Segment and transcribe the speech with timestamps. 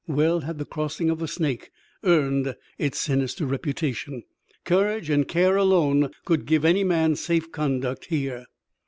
[0.07, 1.69] Well had the crossing of the Snake
[2.03, 4.23] earned its sinister reputation.
[4.65, 8.45] Courage and care alone could give any man safe conduct here.